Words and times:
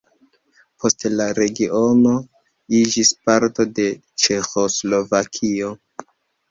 Poste 0.83 1.11
la 1.19 1.27
regiono 1.39 2.15
iĝis 2.81 3.15
parto 3.29 3.69
de 3.81 3.87
Ĉeĥoslovakio. 4.25 5.73